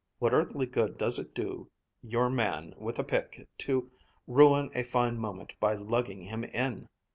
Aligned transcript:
What 0.17 0.33
earthly 0.33 0.65
good 0.65 0.97
does 0.97 1.19
it 1.19 1.35
do 1.35 1.69
your 2.01 2.27
man 2.31 2.73
with 2.79 2.97
a 2.97 3.03
pick 3.03 3.47
to 3.59 3.91
ruin 4.25 4.71
a 4.73 4.81
fine 4.81 5.19
moment 5.19 5.53
by 5.59 5.73
lugging 5.75 6.23
him 6.23 6.43
in!" 6.43 6.87